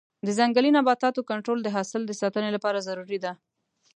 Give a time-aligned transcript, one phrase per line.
[0.25, 3.31] د ځنګلي نباتاتو کنټرول د حاصل د ساتنې لپاره ضروري دی.